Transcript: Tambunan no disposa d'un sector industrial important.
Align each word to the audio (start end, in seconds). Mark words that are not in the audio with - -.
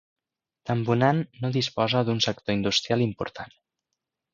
Tambunan 0.69 1.21
no 1.43 1.53
disposa 1.59 2.03
d'un 2.09 2.25
sector 2.31 2.59
industrial 2.59 3.09
important. 3.11 3.59